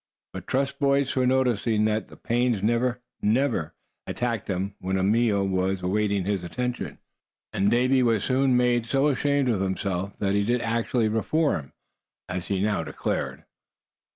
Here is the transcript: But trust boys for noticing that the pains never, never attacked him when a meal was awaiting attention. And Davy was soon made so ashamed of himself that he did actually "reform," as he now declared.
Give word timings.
But 0.33 0.47
trust 0.47 0.79
boys 0.79 1.11
for 1.11 1.27
noticing 1.27 1.85
that 1.85 2.07
the 2.07 2.17
pains 2.17 2.63
never, 2.63 3.01
never 3.21 3.75
attacked 4.07 4.47
him 4.49 4.73
when 4.79 4.97
a 4.97 5.03
meal 5.03 5.47
was 5.47 5.83
awaiting 5.83 6.27
attention. 6.27 6.97
And 7.53 7.69
Davy 7.69 8.01
was 8.01 8.23
soon 8.23 8.57
made 8.57 8.87
so 8.87 9.09
ashamed 9.09 9.47
of 9.49 9.61
himself 9.61 10.17
that 10.17 10.33
he 10.33 10.43
did 10.43 10.61
actually 10.61 11.07
"reform," 11.07 11.73
as 12.27 12.47
he 12.47 12.63
now 12.63 12.83
declared. 12.83 13.43